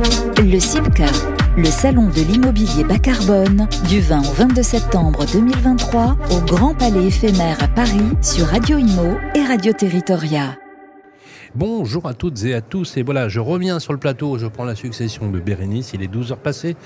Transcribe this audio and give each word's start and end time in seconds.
Le 0.00 0.58
CIPCA, 0.58 1.12
le 1.58 1.66
salon 1.66 2.08
de 2.08 2.22
l'immobilier 2.22 2.84
bas 2.84 2.98
carbone, 2.98 3.68
du 3.86 4.00
20 4.00 4.20
au 4.20 4.32
22 4.32 4.62
septembre 4.62 5.26
2023 5.30 6.16
au 6.30 6.40
Grand 6.46 6.74
Palais 6.74 7.08
éphémère 7.08 7.62
à 7.62 7.68
Paris 7.68 8.00
sur 8.22 8.46
Radio 8.46 8.78
Imo 8.78 9.18
et 9.34 9.42
Radio 9.42 9.74
Territoria. 9.74 10.56
Bonjour 11.54 12.06
à 12.06 12.14
toutes 12.14 12.44
et 12.44 12.54
à 12.54 12.62
tous. 12.62 12.96
Et 12.96 13.02
voilà, 13.02 13.28
je 13.28 13.40
reviens 13.40 13.78
sur 13.78 13.92
le 13.92 13.98
plateau, 13.98 14.38
je 14.38 14.46
prends 14.46 14.64
la 14.64 14.74
succession 14.74 15.28
de 15.28 15.38
Bérénice, 15.38 15.92
il 15.92 16.02
est 16.02 16.08
12 16.08 16.32
heures 16.32 16.38
passées. 16.38 16.76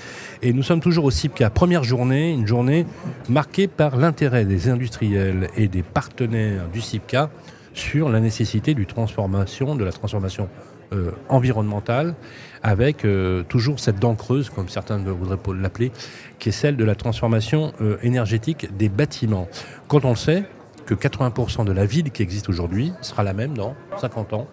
Et 0.42 0.52
nous 0.52 0.64
sommes 0.64 0.80
toujours 0.80 1.04
au 1.04 1.12
CIPCA, 1.12 1.50
première 1.50 1.84
journée, 1.84 2.32
une 2.32 2.48
journée 2.48 2.84
marquée 3.28 3.68
par 3.68 3.96
l'intérêt 3.96 4.44
des 4.44 4.68
industriels 4.68 5.50
et 5.56 5.68
des 5.68 5.84
partenaires 5.84 6.66
du 6.72 6.80
CIPCA 6.80 7.30
sur 7.74 8.08
la 8.08 8.20
nécessité 8.20 8.72
du 8.72 8.86
transformation, 8.86 9.74
de 9.74 9.84
la 9.84 9.92
transformation 9.92 10.48
euh, 10.92 11.10
environnementale, 11.28 12.14
avec 12.62 13.04
euh, 13.04 13.42
toujours 13.42 13.80
cette 13.80 13.98
dent 13.98 14.14
creuse, 14.14 14.48
comme 14.48 14.68
certains 14.68 14.98
voudraient 14.98 15.38
l'appeler, 15.60 15.90
qui 16.38 16.50
est 16.50 16.52
celle 16.52 16.76
de 16.76 16.84
la 16.84 16.94
transformation 16.94 17.72
euh, 17.80 17.98
énergétique 18.02 18.74
des 18.76 18.88
bâtiments. 18.88 19.48
Quand 19.88 20.04
on 20.04 20.14
sait, 20.14 20.44
que 20.86 20.94
80% 20.94 21.64
de 21.64 21.72
la 21.72 21.86
ville 21.86 22.10
qui 22.10 22.22
existe 22.22 22.50
aujourd'hui 22.50 22.92
sera 23.00 23.22
la 23.22 23.32
même 23.32 23.56
dans 23.56 23.74
50 23.96 24.34
ans. 24.34 24.46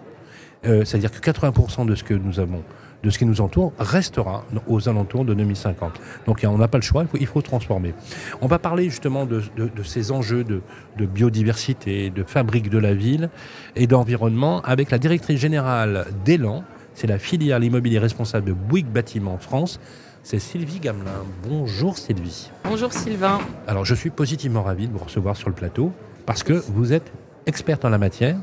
C'est-à-dire 0.63 1.11
que 1.11 1.19
80% 1.19 1.85
de 1.85 1.95
ce 1.95 2.05
que 2.05 2.13
nous 2.13 2.39
avons, 2.39 2.63
de 3.03 3.09
ce 3.09 3.17
qui 3.17 3.25
nous 3.25 3.41
entoure, 3.41 3.73
restera 3.79 4.45
aux 4.67 4.87
alentours 4.87 5.25
de 5.25 5.33
2050. 5.33 5.93
Donc 6.25 6.45
on 6.47 6.57
n'a 6.57 6.67
pas 6.67 6.77
le 6.77 6.83
choix, 6.83 7.03
il 7.03 7.07
faut, 7.07 7.17
il 7.19 7.27
faut, 7.27 7.41
transformer. 7.41 7.93
On 8.41 8.47
va 8.47 8.59
parler 8.59 8.89
justement 8.89 9.25
de, 9.25 9.41
ces 9.83 10.11
enjeux 10.11 10.43
de, 10.43 10.61
biodiversité, 11.05 12.09
de 12.09 12.23
fabrique 12.23 12.69
de 12.69 12.77
la 12.77 12.93
ville 12.93 13.29
et 13.75 13.87
d'environnement 13.87 14.61
avec 14.61 14.91
la 14.91 14.97
directrice 14.97 15.39
générale 15.39 16.07
d'Elan, 16.23 16.63
c'est 16.93 17.07
la 17.07 17.17
filière 17.17 17.59
l'immobilier 17.59 17.99
responsable 17.99 18.47
de 18.47 18.53
Bouygues 18.53 18.91
Bâtiment 18.91 19.37
France. 19.37 19.79
C'est 20.23 20.39
Sylvie 20.39 20.79
Gamelin. 20.79 21.23
Bonjour 21.47 21.97
Sylvie. 21.97 22.51
Bonjour 22.65 22.93
Sylvain. 22.93 23.39
Alors 23.65 23.85
je 23.85 23.95
suis 23.95 24.11
positivement 24.11 24.61
ravi 24.61 24.87
de 24.87 24.93
vous 24.93 25.03
recevoir 25.03 25.35
sur 25.35 25.49
le 25.49 25.55
plateau 25.55 25.91
parce 26.27 26.43
que 26.43 26.53
vous 26.53 26.93
êtes 26.93 27.11
experte 27.47 27.85
en 27.85 27.89
la 27.89 27.97
matière. 27.97 28.37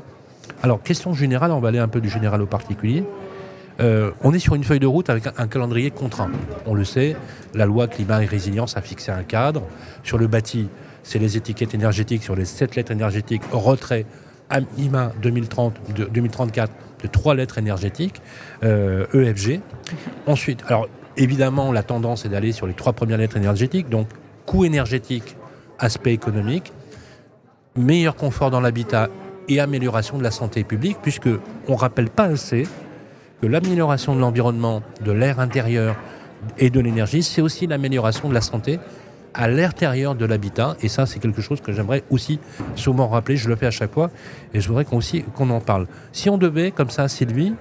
Alors, 0.61 0.81
question 0.81 1.13
générale, 1.13 1.51
on 1.51 1.59
va 1.59 1.69
aller 1.69 1.79
un 1.79 1.87
peu 1.87 2.01
du 2.01 2.09
général 2.09 2.41
au 2.41 2.45
particulier. 2.45 3.03
Euh, 3.79 4.11
on 4.23 4.33
est 4.33 4.39
sur 4.39 4.55
une 4.55 4.63
feuille 4.63 4.79
de 4.79 4.87
route 4.87 5.09
avec 5.09 5.25
un, 5.37 5.47
calendrier 5.47 5.91
contraint. 5.91 6.29
On 6.65 6.73
le 6.73 6.83
sait, 6.83 7.15
la 7.53 7.65
loi 7.65 7.87
climat 7.87 8.21
et 8.23 8.25
résilience 8.25 8.75
a 8.77 8.81
fixé 8.81 9.11
un 9.11 9.23
cadre. 9.23 9.63
Sur 10.03 10.17
le 10.17 10.27
bâti, 10.27 10.69
c'est 11.03 11.19
les 11.19 11.37
étiquettes 11.37 11.73
énergétiques, 11.73 12.23
sur 12.23 12.35
les 12.35 12.45
sept 12.45 12.75
lettres 12.75 12.91
énergétiques, 12.91 13.43
retrait 13.51 14.05
à 14.49 14.59
IMA 14.77 15.13
2030, 15.21 15.75
2034 16.11 16.71
de 17.03 17.07
trois 17.07 17.35
lettres 17.35 17.57
énergétiques, 17.57 18.21
EFG. 18.61 18.65
Euh, 18.65 19.05
e 19.13 19.59
Ensuite, 20.25 20.63
alors 20.67 20.89
évidemment, 21.15 21.71
la 21.71 21.83
tendance 21.83 22.25
est 22.25 22.29
d'aller 22.29 22.51
sur 22.51 22.67
les 22.67 22.73
trois 22.73 22.93
premières 22.93 23.17
lettres 23.17 23.37
énergétiques, 23.37 23.89
donc 23.89 24.07
coût 24.45 24.65
énergétique, 24.65 25.37
aspect 25.77 26.13
économique, 26.13 26.73
meilleur 27.75 28.15
confort 28.15 28.51
dans 28.51 28.59
l'habitat 28.59 29.09
et 29.47 29.59
amélioration 29.59 30.17
de 30.17 30.23
la 30.23 30.31
santé 30.31 30.63
publique, 30.63 30.97
puisque 31.01 31.29
on 31.67 31.75
rappelle 31.75 32.09
pas 32.09 32.25
assez 32.25 32.67
que 33.41 33.47
l'amélioration 33.47 34.15
de 34.15 34.19
l'environnement, 34.19 34.81
de 35.03 35.11
l'air 35.11 35.39
intérieur 35.39 35.95
et 36.57 36.69
de 36.69 36.79
l'énergie, 36.79 37.23
c'est 37.23 37.41
aussi 37.41 37.67
l'amélioration 37.67 38.29
de 38.29 38.33
la 38.33 38.41
santé 38.41 38.79
à 39.33 39.47
l'intérieur 39.47 40.15
de 40.15 40.25
l'habitat. 40.25 40.75
Et 40.81 40.87
ça, 40.87 41.05
c'est 41.05 41.19
quelque 41.19 41.41
chose 41.41 41.61
que 41.61 41.71
j'aimerais 41.71 42.03
aussi 42.09 42.39
souvent 42.75 43.07
rappeler. 43.07 43.37
Je 43.37 43.47
le 43.47 43.55
fais 43.55 43.67
à 43.67 43.71
chaque 43.71 43.93
fois 43.93 44.09
et 44.53 44.61
je 44.61 44.67
voudrais 44.67 44.85
qu'on 44.85 44.97
aussi 44.97 45.23
qu'on 45.35 45.49
en 45.49 45.61
parle. 45.61 45.87
Si 46.11 46.29
on 46.29 46.37
devait, 46.37 46.71
comme 46.71 46.89
ça, 46.89 47.07
Sylvie, 47.07 47.53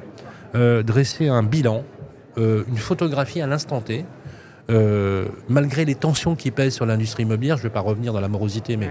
euh, 0.55 0.83
dresser 0.83 1.29
un 1.29 1.43
bilan, 1.43 1.85
euh, 2.39 2.65
une 2.69 2.79
photographie 2.79 3.41
à 3.41 3.47
l'instant 3.47 3.81
T, 3.81 4.05
euh, 4.71 5.27
malgré 5.49 5.85
les 5.85 5.95
tensions 5.95 6.37
qui 6.37 6.51
pèsent 6.51 6.75
sur 6.75 6.87
l'industrie 6.87 7.23
immobilière, 7.23 7.57
je 7.57 7.63
ne 7.63 7.69
vais 7.69 7.73
pas 7.73 7.81
revenir 7.81 8.13
dans 8.13 8.21
la 8.21 8.29
morosité, 8.29 8.77
mais 8.77 8.91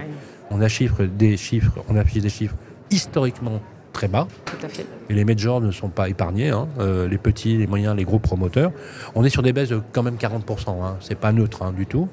on 0.50 0.60
a 0.60 0.66
des 0.66 1.36
chiffres, 1.36 1.84
on 1.88 1.96
affiche 1.96 2.22
des 2.22 2.28
chiffres 2.28 2.56
historiquement 2.90 3.60
très 3.98 4.06
bas. 4.06 4.28
Tout 4.44 4.64
à 4.64 4.68
fait. 4.68 4.86
Et 5.10 5.14
les 5.14 5.24
majors 5.24 5.60
ne 5.60 5.72
sont 5.72 5.88
pas 5.88 6.08
épargnés, 6.08 6.50
hein. 6.50 6.68
euh, 6.78 7.08
les 7.08 7.18
petits, 7.18 7.56
les 7.56 7.66
moyens, 7.66 7.96
les 7.96 8.04
gros 8.04 8.20
promoteurs. 8.20 8.70
On 9.16 9.24
est 9.24 9.28
sur 9.28 9.42
des 9.42 9.52
baisses 9.52 9.70
de 9.70 9.80
quand 9.90 10.04
même 10.04 10.14
40%, 10.14 10.68
hein. 10.68 10.96
c'est 11.00 11.18
pas 11.18 11.32
neutre 11.32 11.64
hein, 11.64 11.72
du 11.76 11.84
tout. 11.86 12.08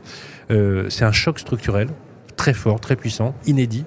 Euh, 0.49 0.89
c'est 0.89 1.05
un 1.05 1.11
choc 1.11 1.37
structurel 1.37 1.89
très 2.37 2.55
fort, 2.55 2.79
très 2.79 2.95
puissant, 2.95 3.35
inédit, 3.45 3.85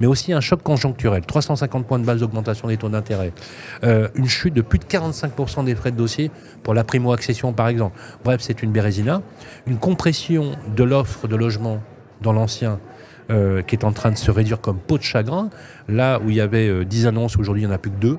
mais 0.00 0.06
aussi 0.06 0.32
un 0.32 0.40
choc 0.40 0.62
conjoncturel. 0.62 1.20
350 1.26 1.86
points 1.86 1.98
de 1.98 2.06
base 2.06 2.20
d'augmentation 2.20 2.66
des 2.66 2.78
taux 2.78 2.88
d'intérêt. 2.88 3.34
Euh, 3.84 4.08
une 4.14 4.26
chute 4.26 4.54
de 4.54 4.62
plus 4.62 4.78
de 4.78 4.86
45% 4.86 5.66
des 5.66 5.74
frais 5.74 5.90
de 5.90 5.96
dossier 5.96 6.30
pour 6.62 6.72
la 6.72 6.82
primo-accession, 6.82 7.52
par 7.52 7.68
exemple. 7.68 7.98
Bref, 8.24 8.40
c'est 8.40 8.62
une 8.62 8.72
bérésina. 8.72 9.20
Une 9.66 9.76
compression 9.76 10.52
de 10.74 10.82
l'offre 10.82 11.28
de 11.28 11.36
logement 11.36 11.82
dans 12.22 12.32
l'ancien 12.32 12.80
euh, 13.30 13.62
qui 13.62 13.74
est 13.74 13.84
en 13.84 13.92
train 13.92 14.10
de 14.10 14.16
se 14.16 14.30
réduire 14.30 14.60
comme 14.60 14.78
peau 14.78 14.98
de 14.98 15.02
chagrin. 15.02 15.50
Là 15.88 16.20
où 16.20 16.30
il 16.30 16.36
y 16.36 16.40
avait 16.40 16.84
10 16.84 17.06
euh, 17.06 17.08
annonces, 17.08 17.36
aujourd'hui 17.36 17.62
il 17.62 17.66
n'y 17.66 17.72
en 17.72 17.74
a 17.74 17.78
plus 17.78 17.90
que 17.90 17.96
2. 17.96 18.18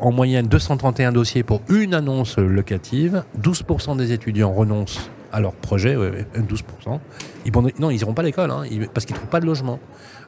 en 0.00 0.12
moyenne, 0.12 0.46
231 0.46 1.12
dossiers 1.12 1.42
pour 1.42 1.60
une 1.68 1.94
annonce 1.94 2.38
locative. 2.38 3.24
12% 3.40 3.96
des 3.96 4.12
étudiants 4.12 4.52
renoncent 4.52 5.10
à 5.32 5.40
leur 5.40 5.52
projet, 5.52 5.96
12%. 5.96 7.00
Ils, 7.44 7.52
non, 7.80 7.90
ils 7.90 7.96
n'iront 7.96 8.14
pas 8.14 8.22
à 8.22 8.24
l'école 8.24 8.50
hein, 8.52 8.62
parce 8.94 9.04
qu'ils 9.04 9.14
ne 9.14 9.18
trouvent 9.18 9.30
pas 9.30 9.40
de 9.40 9.46
logement. 9.46 9.80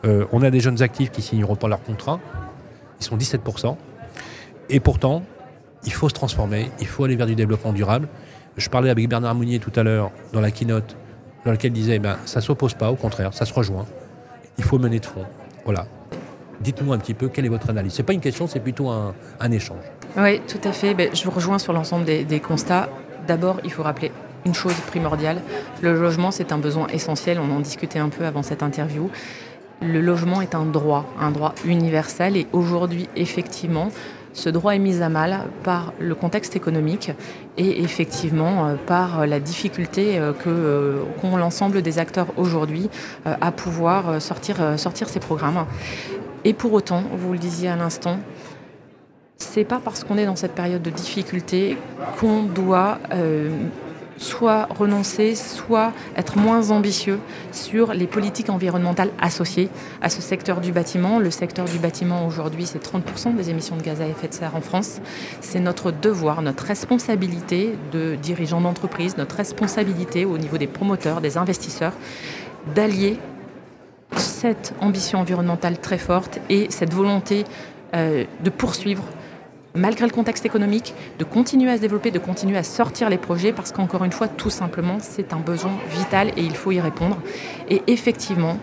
Euh, 0.05 0.27
on 0.33 0.43
a 0.43 0.51
des 0.51 0.61
jeunes 0.61 0.83
actifs 0.83 1.11
qui 1.11 1.23
signeront 1.23 1.57
pas 1.57 1.69
leur 1.69 1.83
contrat. 1.83 2.21
Ils 3.01 3.05
sont 3.05 3.17
17%. 3.17 3.77
Et 4.69 4.81
pourtant, 4.81 5.23
il 5.85 5.93
faut 5.93 6.09
se 6.09 6.15
transformer, 6.15 6.71
il 6.81 6.87
faut 6.87 7.05
aller 7.05 7.17
vers 7.17 7.27
du 7.27 7.35
développement 7.35 7.73
durable. 7.73 8.09
Je 8.57 8.69
parlais 8.69 8.91
avec 8.91 9.09
Bernard 9.09 9.35
Mounier 9.35 9.59
tout 9.59 9.73
à 9.77 9.83
l'heure 9.83 10.11
dans 10.33 10.41
la 10.41 10.51
keynote, 10.51 10.97
dans 11.47 11.53
laquelle 11.53 11.71
il 11.71 11.75
disait 11.75 11.99
ben, 11.99 12.19
ça 12.27 12.41
ne 12.41 12.45
s'oppose 12.45 12.75
pas, 12.75 12.91
au 12.91 12.97
contraire, 12.97 13.33
ça 13.33 13.47
se 13.47 13.55
rejoint. 13.55 13.87
Il 14.59 14.65
faut 14.65 14.79
mener 14.79 14.99
de 14.99 15.07
front. 15.07 15.25
Voilà. 15.65 15.87
Dites-nous 16.61 16.93
un 16.93 16.99
petit 16.99 17.15
peu 17.15 17.29
quelle 17.29 17.47
est 17.47 17.51
votre 17.51 17.71
analyse? 17.71 17.93
Ce 17.93 18.03
n'est 18.03 18.07
pas 18.07 18.13
une 18.13 18.21
question, 18.21 18.47
c'est 18.47 18.61
plutôt 18.61 18.91
un, 18.91 19.15
échange. 19.51 19.85
Oui, 20.17 20.41
tout 20.49 20.61
à 20.69 20.73
fait. 20.73 20.93
Ben, 20.95 21.09
je 21.15 21.25
vous 21.25 21.31
rejoins 21.31 21.59
sur 21.59 21.73
l'ensemble 21.73 22.05
des 22.05 22.41
constats. 22.41 22.89
D'abord, 23.27 23.61
il 23.65 23.71
faut 23.71 23.83
rappeler 23.83 24.11
une 24.45 24.55
chose 24.55 24.75
primordiale. 24.87 25.41
Le 25.83 25.95
logement, 26.01 26.31
c'est 26.31 26.53
un 26.53 26.59
besoin 26.59 26.87
essentiel. 26.89 27.39
On 27.39 27.55
en 27.55 27.61
discutait 27.61 27.99
un 27.99 28.09
peu 28.09 28.25
avant 28.25 28.43
cette 28.43 28.63
interview. 28.63 29.11
Le 29.83 30.01
logement 30.01 30.41
est 30.41 30.55
un 30.55 30.65
droit, 30.65 31.05
un 31.21 31.31
droit 31.31 31.55
universel. 31.65 32.37
Et 32.37 32.47
aujourd'hui, 32.53 33.09
effectivement, 33.17 33.91
ce 34.37 34.51
droit 34.51 34.75
est 34.75 34.79
mis 34.79 35.01
à 35.03 35.09
mal 35.09 35.45
par 35.65 35.95
le 35.99 36.15
contexte 36.15 36.57
économique 36.57 37.11
et 37.57 37.83
effectivement 37.83 38.67
euh, 38.67 38.75
par 38.75 39.27
la 39.27 39.41
difficulté 39.41 40.19
euh, 40.19 40.35
euh, 40.47 41.03
qu'ont 41.21 41.39
l'ensemble 41.39 41.81
des 41.81 41.99
acteurs 41.99 42.27
aujourd'hui 42.37 42.91
à 43.25 43.51
pouvoir 43.51 44.21
sortir, 44.21 44.79
sortir 44.79 45.09
ces 45.09 45.21
programmes. 45.21 45.65
Et 46.45 46.53
pour 46.53 46.75
autant, 46.75 47.03
vous 47.13 47.33
le 47.33 47.39
disiez 47.39 47.71
à 47.71 47.77
l'instant, 47.77 48.19
c'est 49.39 49.65
pas 49.65 49.81
parce 49.83 50.05
qu'on 50.05 50.19
est 50.19 50.27
dans 50.27 50.37
cette 50.37 50.55
période 50.55 50.83
de 50.83 50.91
difficulté 50.91 51.79
qu'on 52.21 52.43
doit 52.43 52.99
soit 54.19 54.67
renoncer, 54.71 55.35
soit 55.35 55.93
être 56.17 56.39
moins 56.39 56.71
ambitieux 56.71 57.19
sur 57.53 57.93
les 57.93 58.07
politiques 58.07 58.51
environnementales 58.51 59.11
associées 59.21 59.69
à 60.01 60.09
ce 60.09 60.23
secteur 60.23 60.61
du 60.61 60.73
bâtiment. 60.73 61.19
Le 61.19 61.31
secteur 61.31 61.67
du 61.67 61.79
bâtiment 61.79 62.27
aujourd'hui, 62.27 62.67
c'est 62.67 62.83
30% 62.83 63.37
des 63.37 63.51
émissions 63.51 63.77
de 63.77 63.83
gaz 63.83 64.01
à 64.01 64.07
effet 64.07 64.29
de 64.29 64.35
serre 64.35 64.57
en 64.57 64.61
France. 64.61 65.01
C'est 65.41 65.61
notre 65.61 65.91
devoir, 65.91 66.43
notre 66.43 66.65
responsabilité 66.65 67.77
de 67.93 68.17
dirigeants 68.17 68.61
d'entreprise, 68.61 69.17
notre 69.17 69.37
responsabilité 69.37 70.25
au 70.25 70.39
niveau 70.39 70.59
des 70.59 70.67
promoteurs, 70.67 71.21
des 71.21 71.37
investisseurs, 71.39 71.93
d'allier 72.75 73.19
cette 74.17 74.75
ambition 74.81 75.19
environnementale 75.19 75.79
très 75.79 75.99
forte 75.99 76.39
et 76.49 76.67
cette 76.71 76.93
volonté 76.93 77.45
euh, 77.95 78.25
de 78.43 78.51
poursuivre 78.51 79.03
malgré 79.77 80.07
le 80.07 80.13
contexte 80.13 80.45
économique, 80.47 80.95
de 81.19 81.25
continuer 81.25 81.71
à 81.71 81.77
se 81.77 81.81
développer, 81.81 82.11
de 82.11 82.19
continuer 82.19 82.57
à 82.57 82.63
sortir 82.63 83.09
les 83.09 83.19
projets, 83.19 83.53
parce 83.53 83.73
qu'encore 83.73 84.05
une 84.05 84.13
fois, 84.13 84.29
tout 84.29 84.51
simplement, 84.51 84.99
c'est 85.01 85.33
un 85.33 85.39
besoin 85.39 85.73
vital 85.91 86.31
et 86.37 86.43
il 86.43 86.57
faut 86.57 86.73
y 86.73 86.81
répondre. 86.81 87.19
Et 87.69 87.83
effectivement, 87.87 88.59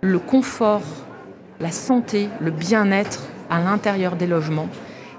le 0.00 0.18
confort, 0.18 0.82
la 1.60 1.70
santé, 1.70 2.28
le 2.40 2.50
bien-être 2.50 3.22
à 3.50 3.60
l'intérieur 3.60 4.16
des 4.16 4.26
logements, 4.26 4.68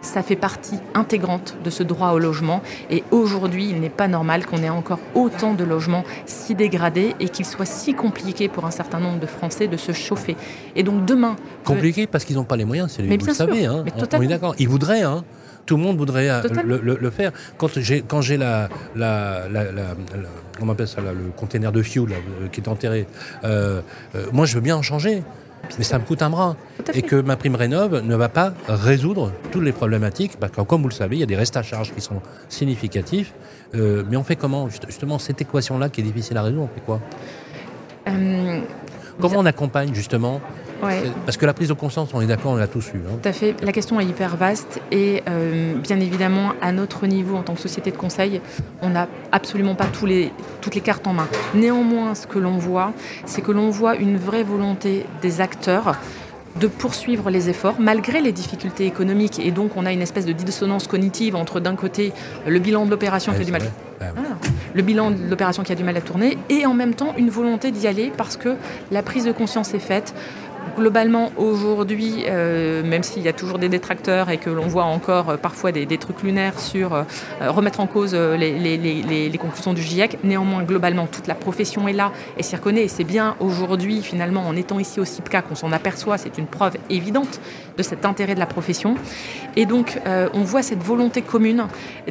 ça 0.04 0.22
fait 0.22 0.36
partie 0.36 0.80
intégrante 0.94 1.56
de 1.64 1.70
ce 1.70 1.84
droit 1.84 2.12
au 2.12 2.20
logement. 2.20 2.62
Et 2.90 3.04
aujourd'hui, 3.12 3.70
il 3.70 3.80
n'est 3.80 3.90
pas 3.90 4.08
normal 4.08 4.46
qu'on 4.46 4.58
ait 4.58 4.70
encore 4.70 5.00
autant 5.16 5.54
de 5.54 5.64
logements 5.64 6.04
si 6.26 6.56
dégradés 6.56 7.16
et 7.20 7.30
qu'il 7.30 7.46
soit 7.46 7.66
si 7.66 7.94
compliqué 7.94 8.50
pour 8.50 8.66
un 8.66 8.72
certain 8.72 9.00
nombre 9.00 9.20
de 9.20 9.26
Français 9.26 9.68
de 9.68 9.78
se 9.78 9.92
chauffer. 9.92 10.36
Et 10.76 10.84
donc 10.84 11.06
demain... 11.06 11.36
Compliqué 11.64 12.08
parce 12.08 12.26
qu'ils 12.26 12.36
n'ont 12.36 12.44
pas 12.44 12.58
les 12.58 12.66
moyens, 12.66 12.92
c'est 12.96 13.04
vous 13.04 13.26
le 13.26 13.34
savez. 13.34 13.66
Hein. 13.66 13.86
on, 14.14 14.22
est 14.22 14.28
d'accord. 14.28 14.56
Ils 14.60 14.68
voudraient, 14.68 15.02
hein. 15.02 15.24
tout 15.66 15.78
le 15.78 15.84
monde 15.84 15.98
voudrait 15.98 16.30
euh, 16.30 16.42
le, 16.64 17.10
faire. 17.10 17.32
Quand 17.58 17.70
j'ai 17.80 18.02
quand 18.02 18.22
j'ai 18.22 18.38
la, 18.38 18.70
la, 18.96 19.46
on 20.62 20.70
appelle 20.70 20.88
ça 20.88 21.02
le 21.02 21.32
container 21.36 21.72
de 21.72 21.82
fuel 21.82 22.12
euh, 22.12 22.48
qui 22.52 22.62
est 22.62 22.68
enterré, 22.68 23.08
euh, 23.44 23.82
moi 24.32 24.46
je 24.46 24.56
veux 24.56 24.62
bien 24.62 24.76
en 24.76 24.82
changer. 24.82 25.24
Mais 25.78 25.84
ça 25.84 25.98
me 26.00 26.04
coûte 26.04 26.22
un 26.22 26.30
bras. 26.30 26.56
Et 26.94 27.02
que 27.02 27.16
ma 27.16 27.36
prime 27.36 27.56
rénov 27.56 28.02
ne 28.04 28.16
va 28.16 28.30
pas 28.30 28.54
résoudre 28.68 29.32
toutes 29.52 29.64
les 29.64 29.72
problématiques, 29.72 30.38
parce 30.40 30.52
que 30.52 30.62
comme 30.62 30.82
vous 30.84 30.90
le 30.90 30.94
savez, 30.94 31.16
il 31.16 31.20
y 31.20 31.24
a 31.24 31.26
des 31.28 31.36
restes 31.36 31.58
à 31.58 31.64
charge 31.64 31.94
qui 31.94 32.02
sont 32.02 32.22
significatifs. 32.50 33.34
Euh, 33.76 34.04
mais 34.10 34.18
on 34.18 34.24
fait 34.24 34.36
comment? 34.36 34.70
Juste- 34.70 34.86
Justement, 34.88 35.18
cette 35.20 35.42
équation-là 35.42 35.90
qui 35.90 36.02
est 36.02 36.04
difficile 36.04 36.38
à 36.38 36.44
résoudre, 36.44 36.64
on 36.64 36.68
fait 36.76 36.82
quoi? 36.86 37.00
Euh, 38.08 38.62
Comment 39.22 39.40
on 39.40 39.46
accompagne 39.46 39.94
justement 39.94 40.42
ouais. 40.86 41.04
Parce 41.26 41.38
que 41.38 41.46
la 41.46 41.54
prise 41.54 41.70
de 41.70 41.74
conscience, 41.74 42.10
on 42.14 42.22
est 42.22 42.26
d'accord, 42.28 42.52
on 42.52 42.56
l'a 42.56 42.68
tous 42.68 42.90
eu. 42.94 42.98
hein. 42.98 43.18
Tout 43.22 43.30
à 43.30 43.34
fait. 43.34 43.56
La 43.64 43.72
question 43.72 44.00
est 44.00 44.06
hyper 44.06 44.36
vaste 44.36 44.82
et 44.92 45.24
euh, 45.30 45.76
bien 45.76 46.00
évidemment, 46.00 46.54
à 46.62 46.72
notre 46.72 47.08
niveau 47.08 47.36
en 47.36 47.44
tant 47.44 47.54
que 47.54 47.62
société 47.62 47.92
de 47.92 47.98
conseil, 47.98 48.42
on 48.82 48.90
n'a 48.90 49.08
absolument 49.32 49.76
pas 49.76 49.86
tous 49.86 50.06
les, 50.06 50.32
toutes 50.62 50.76
les 50.76 50.82
cartes 50.82 51.08
en 51.08 51.14
main. 51.14 51.28
Néanmoins, 51.56 52.16
ce 52.16 52.28
que 52.28 52.40
l'on 52.40 52.58
voit, 52.58 52.94
c'est 53.26 53.42
que 53.42 53.52
l'on 53.52 53.70
voit 53.70 53.96
une 53.96 54.18
vraie 54.18 54.44
volonté 54.44 55.06
des 55.22 55.42
acteurs 55.42 55.96
de 56.60 56.68
poursuivre 56.68 57.32
les 57.32 57.50
efforts 57.50 57.76
malgré 57.80 58.22
les 58.22 58.32
difficultés 58.32 58.86
économiques 58.86 59.40
et 59.40 59.50
donc 59.50 59.72
on 59.76 59.88
a 59.88 59.92
une 59.92 60.04
espèce 60.04 60.28
de 60.28 60.34
dissonance 60.34 60.86
cognitive 60.86 61.36
entre 61.36 61.60
d'un 61.60 61.76
côté 61.76 62.14
le 62.46 62.60
bilan 62.60 62.86
de 62.86 62.92
l'opération 62.92 63.34
qui 63.34 63.42
a 63.42 63.44
du 63.44 63.52
mal 63.52 63.64
ah, 64.02 64.06
le 64.76 64.82
bilan 64.82 65.12
de 65.12 65.18
l'opération 65.30 65.64
qui 65.64 65.72
a 65.72 65.76
du 65.76 65.84
mal 65.84 65.98
à 65.98 66.02
tourner 66.02 66.38
et 66.50 66.66
en 66.66 66.74
même 66.74 66.94
temps 66.94 67.14
une 67.18 67.30
volonté 67.30 67.72
d'y 67.72 67.88
aller 67.88 68.12
parce 68.16 68.38
que 68.38 68.56
la 68.92 69.02
prise 69.02 69.26
de 69.26 69.32
conscience 69.32 69.74
est 69.74 69.80
faite. 69.80 70.14
Globalement, 70.76 71.32
aujourd'hui, 71.38 72.24
euh, 72.28 72.84
même 72.84 73.04
s'il 73.04 73.22
y 73.22 73.28
a 73.28 73.34
toujours 73.34 73.60
des 73.60 73.70
détracteurs 73.70 74.32
et 74.32 74.40
que 74.40 74.50
l'on 74.50 74.66
voit 74.66 74.86
encore 74.86 75.30
euh, 75.30 75.38
parfois 75.38 75.72
des, 75.72 75.86
trucs 76.00 76.24
lunaires 76.24 76.60
sur 76.60 76.96
euh, 76.96 77.04
remettre 77.42 77.80
en 77.80 77.86
cause 77.86 78.16
les, 78.16 78.58
les- 78.58 79.38
conclusions 79.38 79.74
du 79.74 79.84
GIEC, 79.84 80.18
néanmoins, 80.24 80.64
globalement, 80.64 81.06
toute 81.06 81.28
la 81.28 81.36
profession 81.36 81.88
est 81.88 81.94
là 81.94 82.12
et 82.38 82.44
s'y 82.44 82.56
reconnaît. 82.56 82.86
Et 82.86 82.88
c'est 82.88 83.04
bien 83.04 83.36
aujourd'hui, 83.40 84.02
finalement, 84.02 84.48
en 84.48 84.56
étant 84.56 84.80
ici 84.80 85.00
au 85.00 85.06
CIPCA, 85.06 85.44
qu'on 85.44 85.54
s'en 85.56 85.72
aperçoit. 85.72 86.18
C'est 86.18 86.38
une 86.40 86.48
preuve 86.48 86.78
évidente 86.90 87.40
de 87.78 87.84
cet 87.84 88.06
intérêt 88.06 88.34
de 88.34 88.40
la 88.40 88.46
profession. 88.46 88.96
Et 89.56 89.66
donc, 89.66 90.00
on 90.06 90.42
voit 90.42 90.64
cette 90.64 90.82
volonté 90.82 91.22
commune 91.22 91.66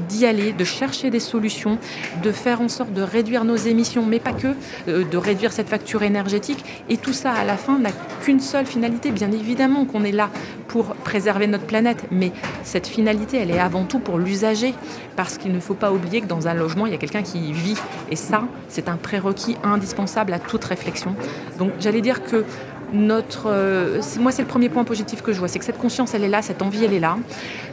d'y 0.09 0.27
aller, 0.27 0.53
de 0.53 0.65
chercher 0.65 1.11
des 1.11 1.21
solutions, 1.21 1.79
de 2.23 2.33
faire 2.33 2.61
en 2.61 2.69
sorte 2.69 2.93
de 2.93 3.03
réduire 3.03 3.45
nos 3.45 3.57
émissions, 3.57 4.05
mais 4.07 4.21
pas 4.21 4.33
que, 4.33 4.55
de 4.87 5.17
réduire 5.17 5.53
cette 5.53 5.69
facture 5.69 6.03
énergétique. 6.03 6.65
Et 6.91 6.99
tout 6.99 7.13
ça, 7.15 7.33
à 7.33 7.45
la 7.45 7.57
fin, 7.57 7.79
n'a 7.79 7.91
qu'une 8.21 8.41
seule 8.41 8.52
finalité. 8.65 9.11
Bien 9.11 9.31
évidemment 9.33 9.85
qu'on 9.85 10.05
est 10.05 10.13
là 10.13 10.31
pour 10.69 10.95
préserver 10.95 11.47
notre 11.47 11.67
planète, 11.67 12.05
mais 12.11 12.33
cette 12.63 12.87
finalité, 12.87 13.39
elle 13.39 13.51
est 13.51 13.59
avant 13.59 13.85
tout 13.85 13.99
pour 13.99 14.19
l'usager, 14.19 14.75
parce 15.17 15.39
qu'il 15.39 15.53
ne 15.53 15.61
faut 15.61 15.75
pas 15.75 15.93
oublier 15.93 16.21
que 16.21 16.27
dans 16.27 16.49
un 16.49 16.55
logement, 16.55 16.87
il 16.87 16.93
y 16.93 16.95
a 16.95 16.99
quelqu'un 16.99 17.23
qui 17.23 17.53
vit. 17.53 17.77
Et 18.11 18.17
ça, 18.17 18.45
c'est 18.69 18.89
un 18.89 18.97
prérequis 18.97 19.57
indispensable 19.63 20.33
à 20.33 20.39
toute 20.39 20.65
réflexion. 20.65 21.15
Donc, 21.59 21.73
j'allais 21.81 22.01
dire 22.01 22.25
que 22.25 22.45
notre, 22.93 23.51
euh, 23.51 24.01
moi, 24.21 24.33
c'est 24.33 24.43
le 24.43 24.49
premier 24.49 24.69
point 24.69 24.85
positif 24.85 25.23
que 25.23 25.33
je 25.33 25.39
vois, 25.39 25.49
c'est 25.49 25.59
que 25.59 25.65
cette 25.65 25.79
conscience, 25.79 26.15
elle 26.15 26.25
est 26.25 26.29
là, 26.29 26.43
cette 26.43 26.63
envie, 26.63 26.85
elle 26.85 26.93
est 26.93 27.01
là. 27.01 27.17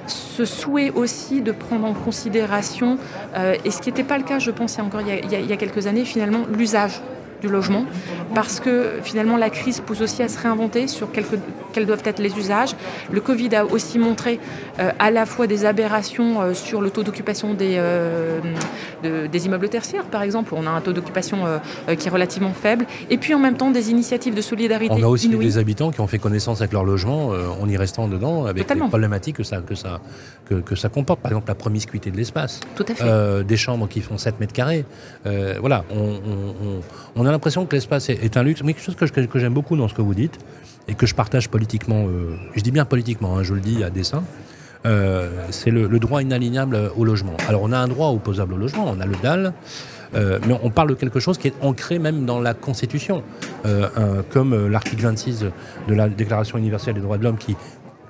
Ce 0.08 0.46
souhait 0.46 0.92
aussi 0.92 1.42
de 1.42 1.52
prendre 1.52 1.86
en 1.86 1.94
considération, 1.94 2.98
euh, 3.36 3.56
et 3.66 3.72
ce 3.72 3.81
qui 3.81 3.90
n'était 3.90 4.04
pas 4.04 4.18
le 4.18 4.24
cas, 4.24 4.40
je 4.40 4.52
pense, 4.52 4.80
encore 4.80 5.02
il 5.02 5.31
y 5.31 5.54
a 5.54 5.58
quelques 5.58 5.88
années, 5.88 6.06
finalement, 6.06 6.46
l'usage 6.58 7.02
du 7.41 7.47
logement, 7.47 7.86
parce 8.36 8.59
que 8.59 9.00
finalement 9.03 9.38
la 9.38 9.50
crise 9.50 9.80
pousse 9.80 10.01
aussi 10.01 10.21
à 10.24 10.27
se 10.27 10.38
réinventer 10.39 10.88
sur 10.88 11.12
quels, 11.12 11.25
que- 11.25 11.38
quels 11.74 11.86
doivent 11.86 12.01
être 12.06 12.19
les 12.19 12.38
usages. 12.38 12.75
Le 13.12 13.21
Covid 13.21 13.56
a 13.56 13.65
aussi 13.65 13.97
montré 14.00 14.39
euh, 14.80 14.91
à 15.00 15.09
la 15.12 15.25
fois 15.25 15.47
des 15.47 15.65
aberrations 15.65 16.41
euh, 16.41 16.53
sur 16.53 16.81
le 16.81 16.89
taux 16.89 17.03
d'occupation 17.03 17.53
des, 17.53 17.75
euh, 17.77 18.39
de- 19.03 19.27
des 19.27 19.45
immeubles 19.45 19.69
tertiaires, 19.69 20.03
par 20.06 20.21
exemple, 20.24 20.53
où 20.53 20.57
on 20.57 20.65
a 20.68 20.69
un 20.69 20.81
taux 20.81 20.94
d'occupation 20.94 21.39
qui 21.97 22.07
est 22.07 22.12
relativement 22.12 22.51
faible, 22.53 22.86
et 23.09 23.18
puis 23.18 23.33
en 23.33 23.39
même 23.39 23.56
temps 23.56 23.71
des 23.71 23.89
initiatives 23.92 24.35
de 24.35 24.42
solidarité 24.42 24.94
On 24.97 25.03
a 25.03 25.07
aussi 25.07 25.30
des 25.30 25.57
habitants 25.57 25.92
qui 25.92 26.01
ont 26.01 26.07
fait 26.07 26.19
connaissance 26.19 26.59
avec 26.62 26.74
leur 26.74 26.83
logement 26.83 27.30
en 27.62 27.69
y 27.69 27.77
restant 27.77 28.07
dedans, 28.07 28.45
avec 28.45 28.63
Totalement. 28.63 28.85
les 28.85 28.89
problématiques 28.89 29.38
que 29.38 29.44
ça, 29.44 29.57
que, 29.62 29.75
ça, 29.75 30.00
que, 30.47 30.56
que 30.56 30.75
ça 30.75 30.89
comporte. 30.89 31.19
Par 31.21 31.31
exemple, 31.31 31.47
la 31.47 31.56
promiscuité 31.56 32.12
de 32.12 32.18
l'espace. 32.18 32.59
Tout 32.75 32.85
à 32.89 32.95
fait. 32.95 33.44
Des 33.44 33.57
chambres 33.57 33.88
qui 33.88 34.01
font 34.01 34.18
7 34.18 34.39
mètres 34.39 34.53
carrés. 34.53 34.85
Voilà, 35.25 35.83
on, 35.92 35.95
on- 36.00 36.09
on- 36.68 36.81
on 37.15 37.25
a 37.25 37.29
l'impression 37.31 37.66
que 37.66 37.76
l'espace 37.76 38.10
est, 38.10 38.38
un 38.38 38.44
luxe, 38.44 38.64
mais 38.64 38.74
quelque 38.74 38.84
chose 38.84 38.96
que, 38.96 39.40
j'aime 39.40 39.54
beaucoup 39.54 39.76
dans 39.76 39.88
ce 39.88 39.94
que 39.94 40.02
vous 40.02 40.14
dites 40.14 40.38
et 40.88 40.96
que 40.96 41.06
je 41.06 41.16
partage 41.16 41.50
politiquement, 41.50 42.06
euh, 42.08 42.36
je 42.56 42.62
dis 42.62 42.72
bien 42.72 42.86
politiquement, 42.86 43.38
hein, 43.38 43.44
je 43.44 43.54
le 43.54 43.62
dis 43.62 43.84
à 43.84 43.90
dessein, 43.90 44.24
euh, 44.86 45.30
c'est 45.52 45.72
le, 45.72 45.88
droit 46.00 46.22
inalignable 46.22 46.92
au 46.96 47.04
logement. 47.04 47.36
Alors 47.48 47.62
on 47.64 47.72
a 47.72 47.78
un 47.78 47.88
droit 47.88 48.10
opposable 48.10 48.54
au 48.54 48.58
logement, 48.58 48.86
on 48.88 49.00
a 49.00 49.06
le 49.06 49.16
DAL, 49.22 49.54
euh, 50.16 50.40
mais 50.48 50.56
on 50.64 50.70
parle 50.70 50.90
de 50.90 50.96
quelque 50.96 51.20
chose 51.20 51.38
qui 51.38 51.48
est 51.48 51.54
ancré 51.62 52.00
même 52.00 52.26
dans 52.26 52.40
la 52.40 52.54
Constitution, 52.54 53.24
euh, 53.66 54.24
comme 54.30 54.54
euh, 54.54 54.68
l'article 54.68 55.04
26 55.04 55.46
de 55.88 55.94
la 55.94 56.10
Déclaration 56.10 56.58
universelle 56.58 56.96
des 56.96 57.02
droits 57.02 57.18
de 57.18 57.24
l'homme 57.24 57.38
qui 57.38 57.56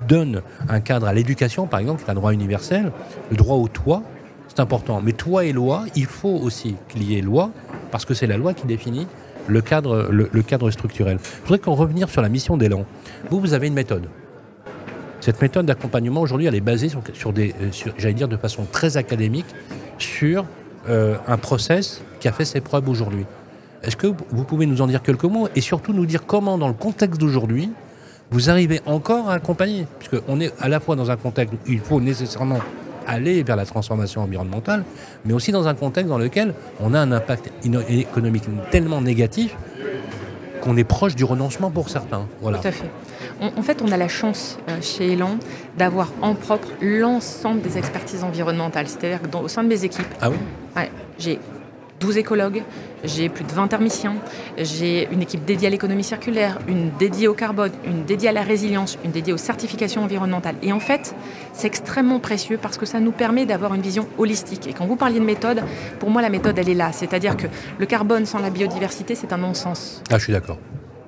donne 0.08 0.42
un 0.68 0.80
cadre 0.80 1.06
à 1.06 1.12
l'éducation, 1.12 1.66
par 1.66 1.80
exemple, 1.80 2.02
qui 2.02 2.08
est 2.08 2.12
un 2.12 2.14
droit 2.14 2.32
universel, 2.32 2.90
le 3.30 3.36
droit 3.36 3.56
au 3.56 3.68
toit, 3.68 4.02
c'est 4.50 4.60
important. 4.60 5.00
Mais 5.00 5.12
toit 5.12 5.44
et 5.44 5.52
loi, 5.52 5.84
il 5.94 6.06
faut 6.06 6.28
aussi 6.42 6.74
qu'il 6.88 7.04
y 7.04 7.16
ait 7.16 7.22
loi, 7.22 7.50
parce 7.92 8.04
que 8.04 8.14
c'est 8.14 8.26
la 8.26 8.36
loi 8.36 8.52
qui 8.52 8.66
définit 8.66 9.06
le 9.46 9.62
cadre, 9.62 10.08
le, 10.10 10.42
cadre 10.42 10.70
structurel. 10.70 11.18
Je 11.22 11.40
voudrais 11.42 11.58
qu'on 11.60 11.74
revenir 11.74 12.10
sur 12.10 12.20
la 12.20 12.28
mission 12.28 12.56
d'élan. 12.56 12.84
Vous, 13.30 13.40
vous 13.40 13.54
avez 13.54 13.68
une 13.68 13.74
méthode. 13.74 14.08
Cette 15.20 15.40
méthode 15.40 15.66
d'accompagnement, 15.66 16.20
aujourd'hui, 16.20 16.46
elle 16.46 16.54
est 16.54 16.60
basée 16.60 16.88
sur, 16.88 17.02
sur 17.12 17.32
euh, 17.36 17.50
j'allais 17.96 18.14
dire 18.14 18.28
de 18.28 18.36
façon 18.36 18.64
très 18.70 18.96
académique, 18.96 19.46
sur 19.98 20.46
euh, 20.88 21.16
un 21.28 21.36
process 21.36 22.02
qui 22.18 22.28
a 22.28 22.32
fait 22.32 22.44
ses 22.44 22.60
preuves 22.60 22.88
aujourd'hui. 22.88 23.26
Est-ce 23.82 23.96
que 23.96 24.08
vous 24.08 24.44
pouvez 24.44 24.66
nous 24.66 24.82
en 24.82 24.86
dire 24.86 25.02
quelques 25.02 25.24
mots 25.24 25.48
et 25.54 25.60
surtout 25.60 25.92
nous 25.92 26.06
dire 26.06 26.26
comment, 26.26 26.58
dans 26.58 26.68
le 26.68 26.74
contexte 26.74 27.20
d'aujourd'hui, 27.20 27.70
vous 28.30 28.50
arrivez 28.50 28.80
encore 28.84 29.30
à 29.30 29.34
accompagner? 29.34 29.86
Puisqu'on 29.98 30.40
est 30.40 30.52
à 30.58 30.68
la 30.68 30.80
fois 30.80 30.96
dans 30.96 31.10
un 31.10 31.16
contexte 31.16 31.54
où 31.54 31.70
il 31.70 31.80
faut 31.80 32.00
nécessairement 32.00 32.60
aller 33.06 33.42
vers 33.42 33.56
la 33.56 33.64
transformation 33.66 34.22
environnementale, 34.22 34.84
mais 35.24 35.32
aussi 35.32 35.52
dans 35.52 35.66
un 35.68 35.74
contexte 35.74 36.08
dans 36.08 36.18
lequel 36.18 36.54
on 36.80 36.94
a 36.94 37.00
un 37.00 37.12
impact 37.12 37.50
économique 37.88 38.44
tellement 38.70 39.00
négatif 39.00 39.56
qu'on 40.62 40.76
est 40.76 40.84
proche 40.84 41.14
du 41.16 41.24
renoncement 41.24 41.70
pour 41.70 41.88
certains. 41.88 42.26
Voilà. 42.42 42.58
Tout 42.58 42.68
à 42.68 42.72
fait. 42.72 42.90
On- 43.40 43.58
en 43.58 43.62
fait, 43.62 43.80
on 43.82 43.90
a 43.92 43.96
la 43.96 44.08
chance 44.08 44.58
euh, 44.68 44.76
chez 44.82 45.12
Elan 45.14 45.38
d'avoir 45.78 46.12
en 46.20 46.34
propre 46.34 46.68
l'ensemble 46.82 47.62
des 47.62 47.78
expertises 47.78 48.22
environnementales. 48.24 48.86
C'est-à-dire 48.86 49.22
que 49.22 49.26
dans- 49.26 49.40
au 49.40 49.48
sein 49.48 49.62
de 49.62 49.68
mes 49.68 49.84
équipes, 49.84 50.04
Ah 50.20 50.28
oui? 50.28 50.36
ouais, 50.76 50.90
j'ai 51.18 51.38
12 52.00 52.16
écologues, 52.16 52.62
j'ai 53.04 53.28
plus 53.28 53.44
de 53.44 53.52
20 53.52 53.68
thermiciens, 53.68 54.14
j'ai 54.56 55.06
une 55.12 55.20
équipe 55.22 55.44
dédiée 55.44 55.68
à 55.68 55.70
l'économie 55.70 56.02
circulaire, 56.02 56.58
une 56.66 56.90
dédiée 56.98 57.28
au 57.28 57.34
carbone, 57.34 57.72
une 57.86 58.04
dédiée 58.04 58.30
à 58.30 58.32
la 58.32 58.42
résilience, 58.42 58.98
une 59.04 59.10
dédiée 59.10 59.32
aux 59.34 59.38
certifications 59.38 60.02
environnementales. 60.02 60.56
Et 60.62 60.72
en 60.72 60.80
fait, 60.80 61.14
c'est 61.52 61.66
extrêmement 61.66 62.18
précieux 62.18 62.58
parce 62.60 62.78
que 62.78 62.86
ça 62.86 63.00
nous 63.00 63.12
permet 63.12 63.44
d'avoir 63.44 63.74
une 63.74 63.82
vision 63.82 64.08
holistique. 64.16 64.66
Et 64.66 64.72
quand 64.72 64.86
vous 64.86 64.96
parliez 64.96 65.20
de 65.20 65.24
méthode, 65.24 65.62
pour 65.98 66.08
moi, 66.10 66.22
la 66.22 66.30
méthode, 66.30 66.58
elle 66.58 66.70
est 66.70 66.74
là. 66.74 66.90
C'est-à-dire 66.92 67.36
que 67.36 67.46
le 67.78 67.86
carbone 67.86 68.24
sans 68.24 68.38
la 68.38 68.48
biodiversité, 68.50 69.14
c'est 69.14 69.32
un 69.34 69.38
non-sens. 69.38 70.02
Ah, 70.10 70.18
je 70.18 70.24
suis 70.24 70.32
d'accord. 70.32 70.58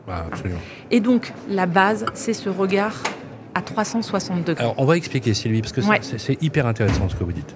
Ah, 0.08 0.24
absolument. 0.30 0.60
Et 0.90 1.00
donc, 1.00 1.32
la 1.48 1.64
base, 1.64 2.04
c'est 2.12 2.34
ce 2.34 2.50
regard 2.50 3.02
à 3.54 3.62
360 3.62 4.44
degrés. 4.44 4.62
Alors, 4.62 4.74
on 4.76 4.84
va 4.84 4.96
expliquer, 4.98 5.32
Sylvie, 5.32 5.62
parce 5.62 5.72
que 5.72 5.80
c'est- 5.80 5.88
Ouais. 5.88 5.98
c'est 6.02 6.18
c'est 6.20 6.42
hyper 6.42 6.66
intéressant 6.66 7.08
ce 7.08 7.14
que 7.14 7.24
vous 7.24 7.32
dites. 7.32 7.54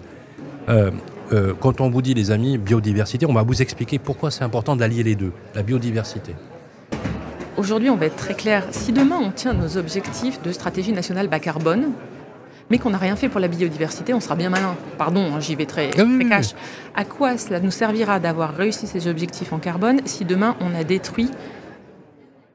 Euh, 0.68 0.90
euh, 1.32 1.54
quand 1.58 1.80
on 1.80 1.90
vous 1.90 2.02
dit, 2.02 2.14
les 2.14 2.30
amis, 2.30 2.58
biodiversité, 2.58 3.26
on 3.26 3.32
va 3.32 3.42
vous 3.42 3.62
expliquer 3.62 3.98
pourquoi 3.98 4.30
c'est 4.30 4.44
important 4.44 4.76
d'allier 4.76 5.02
les 5.02 5.14
deux, 5.14 5.32
la 5.54 5.62
biodiversité. 5.62 6.34
Aujourd'hui, 7.56 7.90
on 7.90 7.96
va 7.96 8.06
être 8.06 8.16
très 8.16 8.34
clair. 8.34 8.64
Si 8.70 8.92
demain, 8.92 9.18
on 9.20 9.30
tient 9.30 9.54
nos 9.54 9.76
objectifs 9.78 10.42
de 10.42 10.52
stratégie 10.52 10.92
nationale 10.92 11.28
bas 11.28 11.40
carbone, 11.40 11.92
mais 12.70 12.78
qu'on 12.78 12.90
n'a 12.90 12.98
rien 12.98 13.16
fait 13.16 13.28
pour 13.28 13.40
la 13.40 13.48
biodiversité, 13.48 14.12
on 14.12 14.20
sera 14.20 14.34
bien 14.36 14.50
malin. 14.50 14.74
Pardon, 14.98 15.34
hein, 15.34 15.40
j'y 15.40 15.54
vais 15.54 15.66
très, 15.66 15.90
Ah 15.98 16.02
très 16.04 16.28
cash. 16.28 16.54
À 16.94 17.04
quoi 17.04 17.38
cela 17.38 17.60
nous 17.60 17.70
servira 17.70 18.18
d'avoir 18.18 18.54
réussi 18.54 18.86
ces 18.86 19.06
objectifs 19.08 19.52
en 19.52 19.58
carbone 19.58 20.00
si 20.04 20.24
demain, 20.24 20.56
on 20.60 20.74
a 20.74 20.84
détruit 20.84 21.30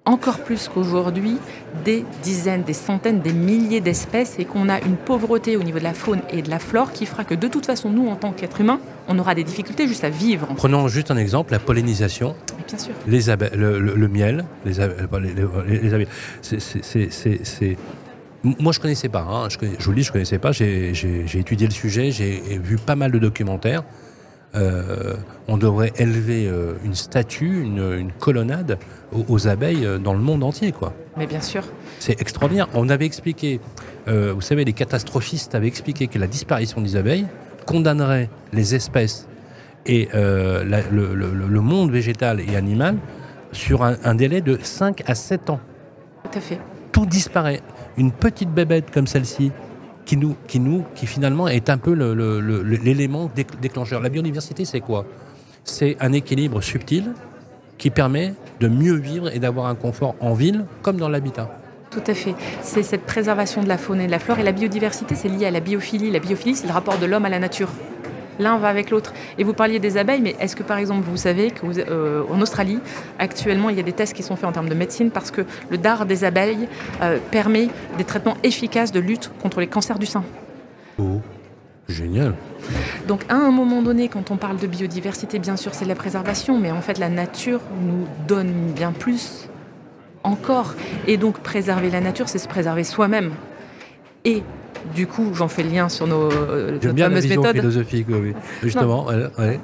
encore 0.05 0.39
plus 0.39 0.67
qu'aujourd'hui 0.67 1.37
des 1.85 2.03
dizaines, 2.23 2.63
des 2.63 2.73
centaines, 2.73 3.19
des 3.21 3.33
milliers 3.33 3.81
d'espèces 3.81 4.37
et 4.39 4.45
qu'on 4.45 4.67
a 4.67 4.79
une 4.81 4.95
pauvreté 4.95 5.57
au 5.57 5.63
niveau 5.63 5.77
de 5.77 5.83
la 5.83 5.93
faune 5.93 6.21
et 6.31 6.41
de 6.41 6.49
la 6.49 6.57
flore 6.59 6.91
qui 6.91 7.05
fera 7.05 7.23
que 7.23 7.35
de 7.35 7.47
toute 7.47 7.65
façon, 7.67 7.89
nous, 7.91 8.07
en 8.07 8.15
tant 8.15 8.31
qu'êtres 8.31 8.61
humains, 8.61 8.79
on 9.07 9.19
aura 9.19 9.35
des 9.35 9.43
difficultés 9.43 9.87
juste 9.87 10.03
à 10.03 10.09
vivre. 10.09 10.47
Prenons 10.55 10.87
juste 10.87 11.11
un 11.11 11.17
exemple, 11.17 11.51
la 11.51 11.59
pollinisation, 11.59 12.35
Et 12.59 12.63
bien 12.67 12.79
sûr. 12.79 12.93
les 13.07 13.29
abeilles, 13.29 13.51
le, 13.55 13.79
le- 13.79 13.95
le 13.95 14.07
miel, 14.07 14.45
les, 14.65 14.79
abe- 14.79 14.95
les, 15.21 15.33
les- 15.33 15.79
les 15.79 15.93
abeilles. 15.93 16.07
C'est- 16.41 17.77
Moi, 18.43 18.71
je 18.73 18.79
connaissais 18.79 19.09
pas. 19.09 19.21
hein. 19.29 19.49
Je, 19.49 19.57
connais- 19.59 19.75
je 19.77 19.85
vous 19.85 19.91
le 19.91 19.97
dis, 19.97 20.03
je 20.03 20.11
connaissais 20.11 20.39
pas. 20.39 20.51
J'ai 20.51 20.91
étudié 21.35 21.67
le 21.67 21.73
sujet, 21.73 22.09
j'ai 22.09 22.41
vu 22.63 22.77
pas 22.77 22.95
mal 22.95 23.11
de 23.11 23.19
documentaires. 23.19 23.83
Euh, 24.53 25.15
on 25.47 25.57
devrait 25.57 25.93
élever 25.97 26.47
euh, 26.47 26.73
une 26.83 26.93
statue, 26.95 27.61
une, 27.63 27.93
une 27.97 28.11
colonnade 28.11 28.77
aux, 29.13 29.23
aux 29.29 29.47
abeilles 29.47 29.85
euh, 29.85 29.97
dans 29.97 30.13
le 30.13 30.19
monde 30.19 30.43
entier, 30.43 30.71
quoi. 30.73 30.93
Mais 31.17 31.25
bien 31.25 31.39
sûr. 31.39 31.63
C'est 31.99 32.19
extraordinaire. 32.19 32.67
On 32.73 32.89
avait 32.89 33.05
expliqué, 33.05 33.59
vous 34.07 34.41
savez, 34.41 34.65
les 34.65 34.73
catastrophistes 34.73 35.55
avaient 35.55 35.67
expliqué 35.67 36.07
que 36.07 36.17
la 36.19 36.27
disparition 36.27 36.81
des 36.81 36.95
abeilles 36.95 37.27
condamnerait 37.65 38.29
les 38.53 38.73
espèces 38.75 39.27
et 39.85 40.09
la- 40.13 40.63
le, 40.63 41.13
le- 41.13 41.31
le 41.47 41.61
monde 41.61 41.91
végétal 41.91 42.39
et 42.39 42.55
animal 42.55 42.95
sur 43.51 43.83
un, 43.83 43.97
un 44.03 44.15
délai 44.15 44.41
de 44.41 44.57
5 44.61 45.03
à 45.07 45.13
7 45.15 45.49
ans. 45.51 45.59
Tout 46.23 46.37
à 46.37 46.41
fait. 46.41 46.59
Tout 46.91 47.05
disparaît. 47.05 47.61
Une 47.97 48.11
petite 48.11 48.49
bébête 48.51 48.89
comme 48.91 49.05
celle-ci, 49.07 49.51
qui 50.47 51.07
finalement 51.07 51.47
est 51.47 51.69
un 51.69 51.77
peu 51.77 51.93
l'élément 52.63 53.29
déclencheur. 53.61 54.01
La 54.01 54.09
biodiversité, 54.09 54.65
c'est 54.65 54.81
quoi? 54.81 55.05
C'est 55.63 55.97
un 55.99 56.11
équilibre 56.13 56.61
subtil 56.61 57.13
qui 57.77 57.89
permet 57.89 58.33
de 58.59 58.67
mieux 58.67 58.95
vivre 58.95 59.33
et 59.33 59.39
d'avoir 59.39 59.67
un 59.67 59.75
confort 59.75 60.15
en 60.19 60.33
ville 60.33 60.65
comme 60.81 60.97
dans 60.97 61.09
l'habitat. 61.09 61.49
Tout 61.89 62.03
à 62.07 62.13
fait. 62.13 62.35
C'est 62.61 62.83
cette 62.83 63.05
préservation 63.05 63.61
de 63.61 63.67
la 63.67 63.77
faune 63.77 63.99
et 63.99 64.05
de 64.05 64.11
la 64.11 64.19
flore. 64.19 64.39
Et 64.39 64.43
la 64.43 64.53
biodiversité, 64.53 65.13
c'est 65.15 65.27
lié 65.27 65.47
à 65.47 65.51
la 65.51 65.59
biophilie. 65.59 66.09
La 66.09 66.19
biophilie, 66.19 66.55
c'est 66.55 66.67
le 66.67 66.73
rapport 66.73 66.97
de 66.97 67.05
l'homme 67.05 67.25
à 67.25 67.29
la 67.29 67.39
nature. 67.39 67.69
L'un 68.41 68.57
va 68.57 68.69
avec 68.69 68.89
l'autre. 68.89 69.13
Et 69.37 69.43
vous 69.43 69.53
parliez 69.53 69.79
des 69.79 69.97
abeilles, 69.97 70.21
mais 70.21 70.35
est-ce 70.39 70.55
que 70.55 70.63
par 70.63 70.77
exemple 70.77 71.03
vous 71.07 71.17
savez 71.17 71.51
qu'en 71.51 71.69
euh, 71.77 72.23
Australie, 72.41 72.79
actuellement, 73.19 73.69
il 73.69 73.77
y 73.77 73.79
a 73.79 73.83
des 73.83 73.93
tests 73.93 74.13
qui 74.13 74.23
sont 74.23 74.35
faits 74.35 74.49
en 74.49 74.51
termes 74.51 74.69
de 74.69 74.75
médecine 74.75 75.11
parce 75.11 75.29
que 75.29 75.41
le 75.69 75.77
dard 75.77 76.05
des 76.05 76.23
abeilles 76.23 76.67
euh, 77.01 77.19
permet 77.29 77.69
des 77.97 78.03
traitements 78.03 78.37
efficaces 78.43 78.91
de 78.91 78.99
lutte 78.99 79.31
contre 79.41 79.59
les 79.61 79.67
cancers 79.67 79.99
du 79.99 80.07
sein. 80.07 80.23
Oh, 80.97 81.21
génial. 81.87 82.33
Donc 83.07 83.21
à 83.29 83.35
un 83.35 83.51
moment 83.51 83.83
donné, 83.83 84.07
quand 84.07 84.31
on 84.31 84.37
parle 84.37 84.57
de 84.57 84.67
biodiversité, 84.67 85.37
bien 85.37 85.55
sûr, 85.55 85.73
c'est 85.75 85.85
la 85.85 85.95
préservation, 85.95 86.59
mais 86.59 86.71
en 86.71 86.81
fait, 86.81 86.97
la 86.97 87.09
nature 87.09 87.61
nous 87.79 88.07
donne 88.27 88.71
bien 88.75 88.91
plus 88.91 89.47
encore. 90.23 90.73
Et 91.07 91.17
donc 91.17 91.39
préserver 91.39 91.91
la 91.91 92.01
nature, 92.01 92.27
c'est 92.27 92.39
se 92.39 92.47
préserver 92.47 92.83
soi-même. 92.83 93.31
Et 94.25 94.43
du 94.95 95.07
coup, 95.07 95.33
j'en 95.33 95.47
fais 95.47 95.63
le 95.63 95.69
lien 95.69 95.89
sur 95.89 96.07
nos, 96.07 96.31
euh, 96.31 96.77
bien 96.93 97.09
la 97.09 97.21
philosophique, 97.21 98.07
oui. 98.09 98.33
Justement, 98.61 99.07
ouais, 99.07 99.59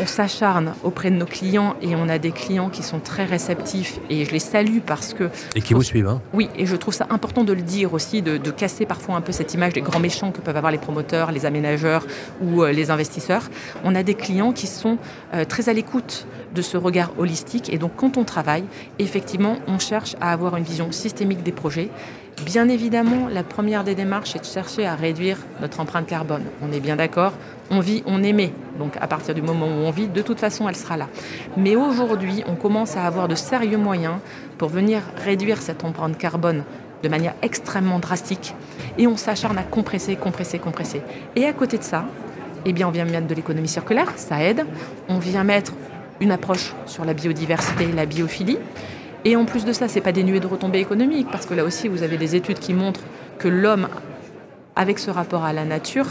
on 0.00 0.06
s'acharne 0.06 0.74
auprès 0.82 1.10
de 1.10 1.16
nos 1.16 1.26
clients 1.26 1.76
et 1.82 1.94
on 1.96 2.08
a 2.08 2.18
des 2.18 2.32
clients 2.32 2.70
qui 2.70 2.82
sont 2.82 3.00
très 3.00 3.24
réceptifs 3.24 4.00
et 4.10 4.24
je 4.24 4.30
les 4.30 4.38
salue 4.38 4.78
parce 4.84 5.14
que... 5.14 5.30
Et 5.54 5.60
qui 5.60 5.74
vous 5.74 5.82
suivent. 5.82 6.08
Hein. 6.08 6.20
Oui, 6.32 6.48
et 6.56 6.66
je 6.66 6.76
trouve 6.76 6.94
ça 6.94 7.06
important 7.10 7.44
de 7.44 7.52
le 7.52 7.62
dire 7.62 7.92
aussi, 7.94 8.22
de, 8.22 8.38
casser 8.50 8.86
parfois 8.86 9.16
un 9.16 9.20
peu 9.20 9.32
cette 9.32 9.54
image 9.54 9.72
des 9.72 9.80
grands 9.80 10.00
méchants 10.00 10.30
que 10.30 10.40
peuvent 10.40 10.56
avoir 10.56 10.72
les 10.72 10.78
promoteurs, 10.78 11.32
les 11.32 11.46
aménageurs 11.46 12.06
ou 12.42 12.62
euh, 12.62 12.72
les 12.72 12.90
investisseurs. 12.90 13.48
On 13.82 13.94
a 13.94 14.02
des 14.02 14.14
clients 14.14 14.52
qui 14.52 14.66
sont 14.66 14.98
euh, 15.34 15.44
très 15.44 15.68
à 15.68 15.72
l'écoute 15.72 16.26
de 16.54 16.62
ce 16.62 16.76
regard 16.76 17.12
holistique 17.18 17.72
et 17.72 17.78
donc 17.78 17.92
quand 17.96 18.16
on 18.18 18.24
travaille, 18.24 18.64
effectivement, 18.98 19.56
on 19.66 19.78
cherche 19.78 20.16
à 20.20 20.32
avoir 20.32 20.56
une 20.56 20.64
vision 20.64 20.92
systémique 20.92 21.42
des 21.42 21.52
projets 21.52 21.88
Bien 22.40 22.68
évidemment, 22.68 23.28
la 23.28 23.44
première 23.44 23.84
des 23.84 23.94
démarches 23.94 24.34
est 24.34 24.40
de 24.40 24.44
chercher 24.44 24.86
à 24.86 24.96
réduire 24.96 25.36
notre 25.60 25.78
empreinte 25.80 26.06
carbone. 26.06 26.42
On 26.60 26.72
est 26.72 26.80
bien 26.80 26.96
d'accord, 26.96 27.32
on 27.70 27.78
vit, 27.78 28.02
on 28.06 28.22
émet. 28.22 28.52
Donc 28.78 28.96
à 29.00 29.06
partir 29.06 29.34
du 29.34 29.42
moment 29.42 29.66
où 29.66 29.86
on 29.86 29.90
vit, 29.90 30.08
de 30.08 30.22
toute 30.22 30.40
façon, 30.40 30.68
elle 30.68 30.76
sera 30.76 30.96
là. 30.96 31.08
Mais 31.56 31.76
aujourd'hui, 31.76 32.42
on 32.48 32.56
commence 32.56 32.96
à 32.96 33.04
avoir 33.04 33.28
de 33.28 33.34
sérieux 33.34 33.78
moyens 33.78 34.14
pour 34.58 34.70
venir 34.70 35.02
réduire 35.24 35.62
cette 35.62 35.84
empreinte 35.84 36.18
carbone 36.18 36.64
de 37.02 37.08
manière 37.08 37.34
extrêmement 37.42 37.98
drastique. 37.98 38.54
Et 38.98 39.06
on 39.06 39.16
s'acharne 39.16 39.58
à 39.58 39.62
compresser, 39.62 40.16
compresser, 40.16 40.58
compresser. 40.58 41.02
Et 41.36 41.46
à 41.46 41.52
côté 41.52 41.78
de 41.78 41.84
ça, 41.84 42.06
eh 42.64 42.72
bien, 42.72 42.88
on 42.88 42.92
vient 42.92 43.04
mettre 43.04 43.26
de 43.26 43.34
l'économie 43.34 43.68
circulaire, 43.68 44.12
ça 44.16 44.42
aide. 44.42 44.64
On 45.08 45.18
vient 45.18 45.44
mettre 45.44 45.72
une 46.20 46.30
approche 46.30 46.74
sur 46.86 47.04
la 47.04 47.14
biodiversité 47.14 47.84
et 47.84 47.92
la 47.92 48.06
biophilie. 48.06 48.58
Et 49.24 49.36
en 49.36 49.44
plus 49.44 49.64
de 49.64 49.72
ça, 49.72 49.88
c'est 49.88 50.00
pas 50.00 50.12
dénué 50.12 50.40
de 50.40 50.46
retombées 50.46 50.80
économiques, 50.80 51.28
parce 51.30 51.46
que 51.46 51.54
là 51.54 51.64
aussi, 51.64 51.88
vous 51.88 52.02
avez 52.02 52.16
des 52.16 52.34
études 52.34 52.58
qui 52.58 52.74
montrent 52.74 53.04
que 53.38 53.48
l'homme, 53.48 53.88
avec 54.76 54.98
ce 54.98 55.10
rapport 55.10 55.44
à 55.44 55.52
la 55.52 55.64
nature, 55.64 56.06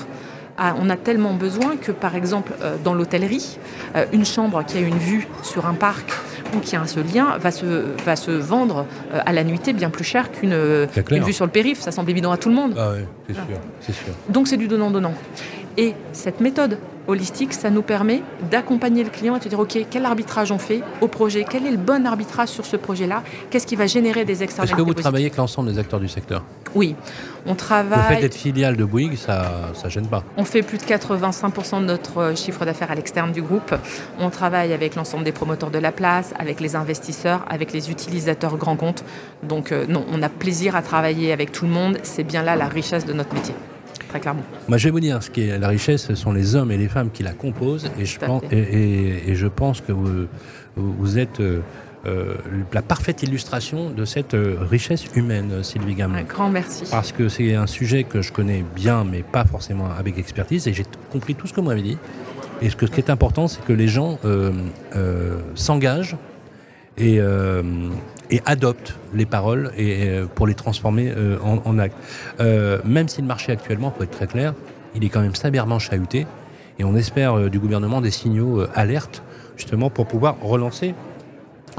on 0.79 0.89
a 0.89 0.95
tellement 0.95 1.33
besoin 1.33 1.75
que, 1.77 1.91
par 1.91 2.15
exemple, 2.15 2.53
euh, 2.61 2.75
dans 2.83 2.93
l'hôtellerie, 2.93 3.57
euh, 3.95 4.05
une 4.13 4.25
chambre 4.25 4.63
qui 4.63 4.77
a 4.77 4.81
une 4.81 4.97
vue 4.97 5.27
sur 5.43 5.65
un 5.65 5.73
parc 5.73 6.11
ou 6.55 6.59
qui 6.59 6.75
a 6.75 6.85
ce 6.85 6.99
lien 6.99 7.37
va 7.37 7.51
se, 7.51 7.85
va 8.05 8.15
se 8.15 8.31
vendre 8.31 8.85
euh, 9.13 9.19
à 9.25 9.33
la 9.33 9.43
nuitée 9.43 9.73
bien 9.73 9.89
plus 9.89 10.03
cher 10.03 10.31
qu'une 10.31 10.53
vue 10.53 11.33
sur 11.33 11.45
le 11.45 11.51
périph'. 11.51 11.79
Ça 11.79 11.91
semble 11.91 12.11
évident 12.11 12.31
à 12.31 12.37
tout 12.37 12.49
le 12.49 12.55
monde. 12.55 12.75
Ah 12.77 12.91
oui, 12.95 13.05
c'est 13.27 13.33
sûr, 13.33 13.43
c'est 13.79 13.93
sûr. 13.93 14.13
Donc 14.29 14.47
c'est 14.47 14.57
du 14.57 14.67
donnant-donnant. 14.67 15.13
Et 15.77 15.95
cette 16.11 16.41
méthode 16.41 16.77
holistique, 17.07 17.53
ça 17.53 17.69
nous 17.69 17.81
permet 17.81 18.21
d'accompagner 18.49 19.03
le 19.03 19.09
client 19.09 19.35
et 19.35 19.39
de 19.39 19.49
dire, 19.49 19.59
OK, 19.59 19.77
quel 19.89 20.05
arbitrage 20.05 20.51
on 20.51 20.57
fait 20.57 20.81
au 21.01 21.07
projet? 21.07 21.45
Quel 21.49 21.65
est 21.65 21.71
le 21.71 21.77
bon 21.77 22.05
arbitrage 22.05 22.49
sur 22.49 22.65
ce 22.65 22.75
projet-là? 22.77 23.23
Qu'est-ce 23.49 23.67
qui 23.67 23.75
va 23.75 23.87
générer 23.87 24.25
des 24.25 24.43
externalités 24.43 24.73
Est-ce 24.73 24.83
que 24.83 24.87
vous 24.87 24.93
travaillez 24.93 25.25
avec 25.25 25.37
l'ensemble 25.37 25.71
des 25.71 25.79
acteurs 25.79 25.99
du 25.99 26.07
secteur? 26.07 26.43
Oui, 26.73 26.95
on 27.45 27.55
travaille... 27.55 28.09
Le 28.09 28.15
fait 28.15 28.21
d'être 28.21 28.35
filiale 28.35 28.77
de 28.77 28.85
Bouygues, 28.85 29.17
ça 29.17 29.71
ne 29.83 29.89
gêne 29.89 30.07
pas. 30.07 30.23
On 30.37 30.45
fait 30.45 30.61
plus 30.61 30.77
de 30.77 30.83
85% 30.83 31.81
de 31.81 31.85
notre 31.85 32.17
euh, 32.19 32.35
chiffre 32.35 32.65
d'affaires 32.65 32.91
à 32.91 32.95
l'externe 32.95 33.31
du 33.31 33.41
groupe. 33.41 33.75
On 34.19 34.29
travaille 34.29 34.73
avec 34.73 34.95
l'ensemble 34.95 35.23
des 35.23 35.31
promoteurs 35.31 35.71
de 35.71 35.79
la 35.79 35.91
place, 35.91 36.33
avec 36.39 36.61
les 36.61 36.75
investisseurs, 36.75 37.45
avec 37.49 37.73
les 37.73 37.91
utilisateurs 37.91 38.57
grands 38.57 38.77
comptes. 38.77 39.03
Donc 39.43 39.71
euh, 39.71 39.85
non, 39.87 40.05
on 40.11 40.21
a 40.21 40.29
plaisir 40.29 40.75
à 40.75 40.81
travailler 40.81 41.33
avec 41.33 41.51
tout 41.51 41.65
le 41.65 41.71
monde. 41.71 41.97
C'est 42.03 42.23
bien 42.23 42.43
là 42.43 42.55
la 42.55 42.67
richesse 42.67 43.05
de 43.05 43.13
notre 43.13 43.33
métier 43.33 43.55
très 44.11 44.19
clairement. 44.19 44.43
Moi, 44.67 44.77
je 44.77 44.85
vais 44.85 44.91
vous 44.91 44.99
dire, 44.99 45.23
ce 45.23 45.29
qui 45.29 45.41
est 45.41 45.57
la 45.57 45.69
richesse, 45.69 46.05
ce 46.05 46.15
sont 46.15 46.33
les 46.33 46.55
hommes 46.55 46.71
et 46.71 46.77
les 46.77 46.89
femmes 46.89 47.11
qui 47.11 47.23
la 47.23 47.31
composent, 47.31 47.89
et 47.97 48.05
je, 48.05 48.19
pense, 48.19 48.43
et, 48.51 49.33
je 49.33 49.47
pense 49.47 49.79
que 49.79 49.93
vous, 49.93 50.27
vous 50.75 51.17
êtes 51.17 51.39
euh, 51.39 51.61
euh, 52.05 52.35
la 52.73 52.81
parfaite 52.81 53.23
illustration 53.23 53.89
de 53.89 54.03
cette 54.03 54.33
euh, 54.33 54.57
richesse 54.59 55.05
humaine, 55.15 55.63
Sylvie 55.63 55.95
Gamin. 55.95 56.19
Un 56.19 56.23
grand 56.23 56.49
merci. 56.49 56.83
Parce 56.91 57.13
que 57.13 57.29
c'est 57.29 57.55
un 57.55 57.67
sujet 57.67 58.03
que 58.03 58.21
je 58.21 58.33
connais 58.33 58.65
bien, 58.75 59.05
mais 59.05 59.23
pas 59.23 59.45
forcément 59.45 59.89
avec 59.97 60.17
expertise, 60.17 60.67
et 60.67 60.73
j'ai 60.73 60.85
compris 61.09 61.35
tout 61.35 61.47
ce 61.47 61.53
que 61.53 61.61
vous 61.61 61.67
m'avez 61.67 61.81
dit. 61.81 61.97
Et 62.61 62.69
ce, 62.69 62.75
que, 62.75 62.85
ce 62.87 62.91
qui 62.91 62.99
est 62.99 63.09
important, 63.09 63.47
c'est 63.47 63.63
que 63.63 63.73
les 63.73 63.87
gens 63.87 64.19
s'engagent 65.55 66.15
et, 66.97 67.19
et 68.31 68.41
adopte 68.45 68.95
les 69.13 69.25
paroles 69.25 69.71
et, 69.77 70.07
euh, 70.07 70.25
pour 70.25 70.47
les 70.47 70.55
transformer 70.55 71.11
euh, 71.15 71.37
en, 71.41 71.77
actes. 71.77 71.97
Euh, 72.39 72.79
même 72.85 73.07
si 73.07 73.21
le 73.21 73.27
marché 73.27 73.51
actuellement, 73.51 73.91
pour 73.91 74.03
être 74.03 74.11
très 74.11 74.27
clair, 74.27 74.53
il 74.95 75.03
est 75.03 75.09
quand 75.09 75.21
même 75.21 75.35
sévèrement 75.35 75.79
chahuté 75.79 76.25
et 76.79 76.83
on 76.83 76.95
espère 76.95 77.49
du 77.49 77.59
gouvernement 77.59 78.01
des 78.01 78.11
signaux 78.11 78.65
alertes 78.73 79.21
justement 79.55 79.89
pour 79.89 80.07
pouvoir 80.07 80.37
relancer 80.41 80.95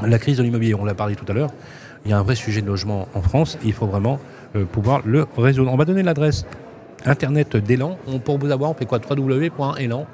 la 0.01 0.17
crise 0.17 0.37
de 0.37 0.43
l'immobilier. 0.43 0.75
On 0.75 0.85
l'a 0.85 0.93
parlé 0.93 1.15
tout 1.15 1.25
à 1.27 1.33
l'heure, 1.33 1.49
il 2.05 2.11
y 2.11 2.13
a 2.13 2.17
un 2.17 2.23
vrai 2.23 2.35
sujet 2.35 2.61
de 2.61 2.67
logement 2.67 3.07
en 3.13 3.21
France 3.21 3.57
et 3.63 3.67
il 3.67 3.73
faut 3.73 3.85
vraiment 3.85 4.19
pouvoir 4.71 5.01
le 5.05 5.27
résoudre. 5.37 5.71
On 5.71 5.75
va 5.75 5.85
donner 5.85 6.03
l'adresse 6.03 6.45
internet 7.05 7.57
d'Elan. 7.57 7.97
Pour 8.23 8.37
vous 8.37 8.51
avoir, 8.51 8.71
on 8.71 8.73
fait 8.73 8.85
quoi? 8.85 8.99
www.elan 8.99 10.07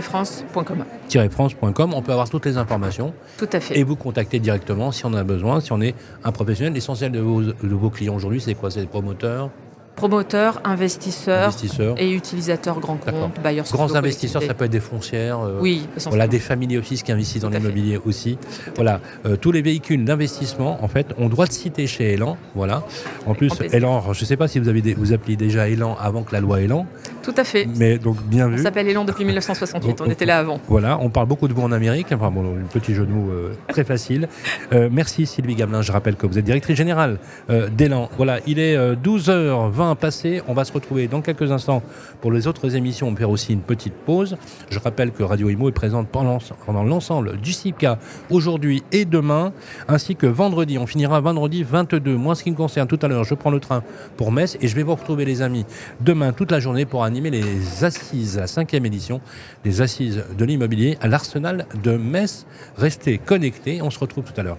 france.com. 0.00 0.84
France.com, 1.30 1.94
on 1.94 2.02
peut 2.02 2.12
avoir 2.12 2.28
toutes 2.28 2.46
les 2.46 2.56
informations. 2.56 3.14
Tout 3.38 3.48
à 3.52 3.60
fait. 3.60 3.78
Et 3.78 3.84
vous 3.84 3.96
contacter 3.96 4.38
directement 4.38 4.92
si 4.92 5.04
on 5.06 5.14
a 5.14 5.24
besoin, 5.24 5.60
si 5.60 5.72
on 5.72 5.80
est 5.80 5.94
un 6.24 6.32
professionnel. 6.32 6.72
L'essentiel 6.72 7.12
de 7.12 7.20
vos, 7.20 7.42
de 7.42 7.54
vos 7.62 7.90
clients 7.90 8.14
aujourd'hui, 8.14 8.40
c'est 8.40 8.54
quoi? 8.54 8.70
C'est 8.70 8.80
des 8.80 8.86
promoteurs? 8.86 9.50
Promoteurs, 9.96 10.60
investisseurs, 10.64 11.54
et 11.98 12.10
utilisateurs 12.10 12.80
grands 12.80 12.96
comptes, 12.96 13.40
bailleurs 13.40 13.64
Grands 13.70 13.94
investisseurs, 13.94 14.42
ça 14.42 14.52
peut 14.52 14.64
être 14.64 14.72
des 14.72 14.80
foncières. 14.80 15.38
Euh, 15.38 15.58
oui, 15.60 15.86
voilà, 16.06 16.26
des 16.26 16.40
familles 16.40 16.76
office 16.78 17.04
qui 17.04 17.12
investissent 17.12 17.42
dans 17.42 17.48
l'immobilier 17.48 18.00
aussi. 18.04 18.36
Voilà, 18.74 19.00
euh, 19.24 19.36
tous 19.36 19.52
les 19.52 19.62
véhicules 19.62 20.04
d'investissement, 20.04 20.82
en 20.82 20.88
fait, 20.88 21.14
on 21.16 21.28
doit 21.28 21.46
citer 21.46 21.86
chez 21.86 22.14
Elan. 22.14 22.36
Voilà. 22.56 22.82
En 23.26 23.34
plus, 23.34 23.52
Elan, 23.70 24.12
je 24.12 24.20
ne 24.20 24.26
sais 24.26 24.36
pas 24.36 24.48
si 24.48 24.58
vous 24.58 24.68
avez 24.68 24.94
vous 24.94 25.12
appelez 25.12 25.36
déjà 25.36 25.68
Elan 25.68 25.96
avant 26.00 26.24
que 26.24 26.32
la 26.32 26.40
loi 26.40 26.60
Elan. 26.60 26.86
Tout 27.24 27.34
à 27.36 27.44
fait. 27.44 27.66
Mais 27.76 27.98
donc 27.98 28.22
bien 28.22 28.48
vu. 28.48 28.60
On 28.60 28.62
s'appelle 28.62 28.88
Elan 28.88 29.04
depuis 29.04 29.24
1968. 29.24 30.00
on, 30.00 30.10
était 30.10 30.26
là 30.26 30.38
avant. 30.38 30.60
Voilà, 30.68 30.98
on 31.00 31.10
parle 31.10 31.26
beaucoup 31.26 31.48
de 31.48 31.54
vous 31.54 31.62
en 31.62 31.72
Amérique. 31.72 32.08
Enfin 32.12 32.30
bon, 32.30 32.44
un 32.44 32.66
petit 32.72 32.94
jeu 32.94 33.06
de 33.06 33.12
mots 33.12 33.30
euh, 33.30 33.54
très 33.68 33.84
facile. 33.84 34.28
merci 34.72 35.26
Sylvie 35.26 35.54
Gamelin. 35.54 35.82
Je 35.82 35.92
rappelle 35.92 36.16
que 36.16 36.26
vous 36.26 36.38
êtes 36.38 36.44
directrice 36.44 36.76
générale 36.76 37.18
d'Elan. 37.48 38.08
Voilà, 38.16 38.40
il 38.46 38.58
est 38.58 38.76
12h20 38.76 39.96
passé. 39.96 40.42
On 40.48 40.54
va 40.54 40.64
se 40.64 40.72
retrouver 40.72 41.08
dans 41.08 41.20
quelques 41.20 41.50
instants 41.50 41.82
pour 42.20 42.32
les 42.32 42.46
autres 42.46 42.76
émissions. 42.76 43.08
On 43.08 43.12
va 43.12 43.18
faire 43.18 43.30
aussi 43.30 43.52
une 43.52 43.60
petite 43.60 43.94
pause. 43.94 44.36
Je 44.70 44.78
rappelle 44.78 45.12
que 45.12 45.22
Radio 45.22 45.48
Imo 45.48 45.68
est 45.68 45.72
présente 45.72 46.08
pendant, 46.08 46.38
l'ensemble 46.84 47.38
du 47.38 47.52
CICA 47.52 47.98
aujourd'hui 48.30 48.82
et 48.92 49.04
demain, 49.04 49.52
ainsi 49.88 50.16
que 50.16 50.26
vendredi. 50.26 50.78
On 50.78 50.86
finira 50.86 51.20
vendredi 51.20 51.62
22. 51.62 52.16
Moi, 52.16 52.34
ce 52.34 52.42
qui 52.42 52.50
me 52.50 52.56
concerne, 52.56 52.88
tout 52.88 52.98
à 53.02 53.08
l'heure, 53.08 53.24
je 53.24 53.34
prends 53.34 53.50
le 53.50 53.60
train 53.60 53.82
pour 54.16 54.32
Metz 54.32 54.56
et 54.60 54.68
je 54.68 54.76
vais 54.76 54.82
vous 54.82 54.94
retrouver, 54.94 55.24
les 55.24 55.42
amis, 55.42 55.64
demain 56.00 56.32
toute 56.32 56.50
la 56.50 56.60
journée 56.60 56.84
pour 56.84 57.04
animer 57.14 57.30
les 57.30 57.84
assises, 57.84 58.38
la 58.38 58.48
cinquième 58.48 58.84
édition 58.86 59.20
des 59.62 59.82
assises 59.82 60.24
de 60.36 60.44
l'immobilier 60.44 60.98
à 61.00 61.06
l'Arsenal 61.06 61.66
de 61.80 61.96
Metz. 61.96 62.44
Restez 62.76 63.18
connectés. 63.18 63.80
On 63.82 63.90
se 63.90 64.00
retrouve 64.00 64.24
tout 64.24 64.40
à 64.40 64.42
l'heure. 64.42 64.58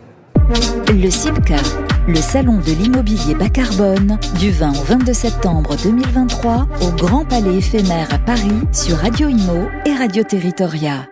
Le 0.87 1.09
CIPCA, 1.09 1.57
le 2.07 2.15
salon 2.15 2.59
de 2.59 2.71
l'immobilier 2.71 3.35
bas 3.35 3.49
carbone, 3.49 4.17
du 4.39 4.51
20 4.51 4.69
au 4.69 4.83
22 4.83 5.13
septembre 5.13 5.75
2023 5.83 6.67
au 6.81 6.91
Grand 6.91 7.25
Palais 7.25 7.57
éphémère 7.57 8.07
à 8.13 8.19
Paris 8.19 8.61
sur 8.71 8.95
Radio 8.97 9.27
Imo 9.27 9.67
et 9.85 9.93
Radio 9.93 10.23
Territoria. 10.23 11.07